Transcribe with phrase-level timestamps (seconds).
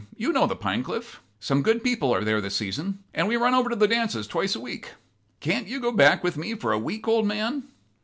[0.17, 1.21] You know the Pinecliff.
[1.39, 4.55] Some good people are there this season, and we run over to the dances twice
[4.55, 4.93] a week.
[5.41, 7.67] Can't you go back with me for a week, old man?"